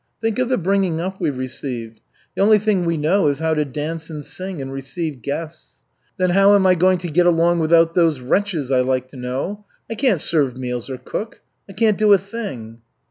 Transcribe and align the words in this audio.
Think 0.19 0.39
of 0.39 0.49
the 0.49 0.57
bringing 0.57 0.99
up 0.99 1.21
we 1.21 1.29
received. 1.29 2.01
The 2.35 2.41
only 2.41 2.57
thing 2.57 2.85
we 2.85 2.97
know 2.97 3.27
is 3.27 3.37
how 3.37 3.53
to 3.53 3.63
dance 3.63 4.09
and 4.09 4.25
sing 4.25 4.59
and 4.59 4.73
receive 4.73 5.21
guests. 5.21 5.83
Then 6.17 6.31
how 6.31 6.55
am 6.55 6.65
I 6.65 6.73
going 6.73 6.97
to 6.97 7.11
get 7.11 7.27
along 7.27 7.59
without 7.59 7.93
those 7.93 8.19
wretches, 8.19 8.71
I'd 8.71 8.87
like 8.87 9.09
to 9.09 9.15
know. 9.15 9.63
I 9.91 9.93
can't 9.93 10.19
serve 10.19 10.57
meals 10.57 10.89
or 10.89 10.97
cook. 10.97 11.41
I 11.69 11.73
can't 11.73 11.99
do 11.99 12.13
a 12.13 12.17
thing." 12.17 12.81